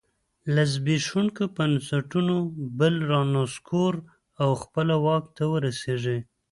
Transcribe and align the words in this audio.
له 0.53 0.63
زبېښونکو 0.73 1.43
بنسټونو 1.57 2.35
بل 2.79 2.95
رانسکور 3.11 3.93
او 4.41 4.49
خپله 4.63 4.95
واک 5.05 5.25
ته 5.37 5.43
ورسېږي 5.51 6.19